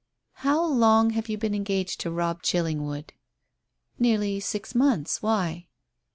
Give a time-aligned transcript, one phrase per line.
[0.37, 3.13] "How long have you been engaged to Robb Chillingwood?"
[3.99, 5.21] "Nearly six months.
[5.21, 5.67] Why?"